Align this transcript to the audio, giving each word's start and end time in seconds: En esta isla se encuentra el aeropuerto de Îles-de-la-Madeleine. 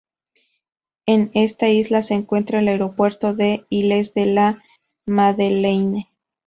En 1.05 1.29
esta 1.35 1.69
isla 1.69 2.01
se 2.01 2.15
encuentra 2.15 2.59
el 2.59 2.69
aeropuerto 2.69 3.35
de 3.35 3.67
Îles-de-la-Madeleine. 3.69 6.09